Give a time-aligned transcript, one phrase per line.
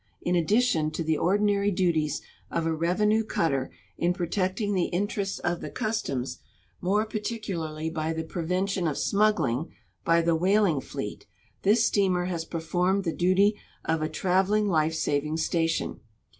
[0.23, 3.69] In addition to the ordinary duties of a revenue cutter
[3.99, 6.39] in protecting the in terests of the customs,
[6.81, 9.71] more particularly Ijy the prevention of smuggling
[10.07, 11.27] l)y the whaling fleet,
[11.61, 15.99] this steamer has performed the duty of a traveling life saving station.